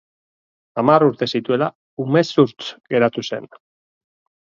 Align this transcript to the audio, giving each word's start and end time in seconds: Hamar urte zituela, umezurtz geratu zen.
Hamar 0.83 1.05
urte 1.09 1.27
zituela, 1.35 1.69
umezurtz 2.07 2.69
geratu 2.97 3.29
zen. 3.31 3.51